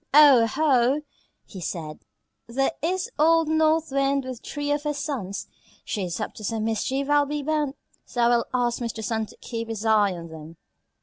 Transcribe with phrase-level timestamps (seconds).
[0.15, 1.03] "Oh, ho!"
[1.45, 1.99] he said,
[2.47, 5.45] "there is old North Wind with three of her sons.
[5.85, 9.03] She is up to some mischief, I'll be bound; so I will ask Mr.
[9.03, 10.57] Sun to keep his eye on them."